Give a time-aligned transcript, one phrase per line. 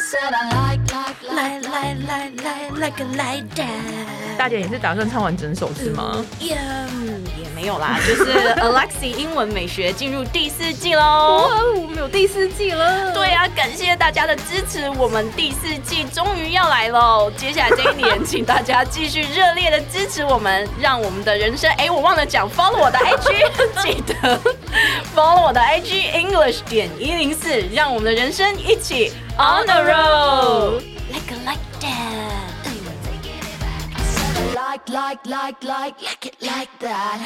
[0.00, 0.78] 来
[1.34, 3.64] 来来来来个来的！
[4.38, 6.24] 大姐，你是打算唱完整首是吗？
[6.38, 11.02] 也也没有啦， 就是 Alexie 英文美学进入第四季喽！
[11.02, 13.12] 哇，我们有第四季了！
[13.12, 17.28] 对啊，感谢大家的支持，我们第四季终于要来喽！
[17.36, 21.68] 接下来这一年，请大家继续热烈的支持我们，让我们的人生……
[21.72, 24.40] 哎，我忘了讲，follow 我的 IG， 记得
[25.18, 30.80] follow 我的 IG English 点一零四，让我们的人生一起 on the road。
[31.10, 32.44] Like a like that.
[34.54, 37.18] Like, like, like, like, like it like that.